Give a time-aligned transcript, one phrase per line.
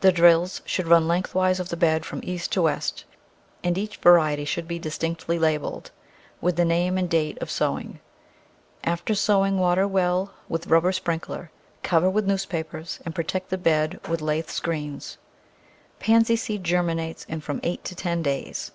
[0.00, 3.04] The drills should run lengthwise of the bed from east to west,
[3.62, 5.90] and each variety should be distinctly labelled
[6.40, 8.00] with name and date of sowing.
[8.84, 11.50] After sowing water well with the rubber sprinkler,
[11.82, 15.18] cover with newspapers, and protect the bed with lath screens.
[16.00, 18.72] Pansy seed germinates in from eight to ten days.